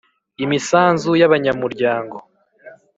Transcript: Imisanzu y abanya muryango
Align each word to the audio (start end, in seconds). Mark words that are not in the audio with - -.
Imisanzu 0.43 1.11
y 1.19 1.23
abanya 1.27 1.51
muryango 1.61 2.17